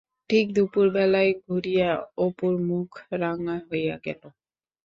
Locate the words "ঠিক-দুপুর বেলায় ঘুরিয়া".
0.29-1.89